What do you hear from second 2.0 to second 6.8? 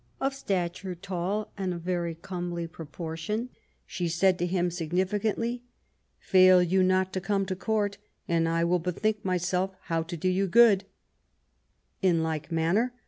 comely proportion, sh said to him, significantly:" Fail